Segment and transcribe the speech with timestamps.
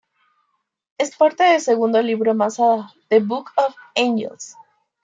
[0.97, 4.55] Es parte del segundo libro Masada, ""The Book of Angels"".